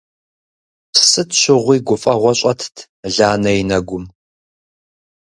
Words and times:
Сыт 1.09 1.29
щыгъуи 1.39 1.77
гуфӀэгъуэ 1.87 2.33
щӀэтт 2.39 2.75
Ланэ 3.15 3.51
и 3.59 3.63
нэгум. 3.69 4.05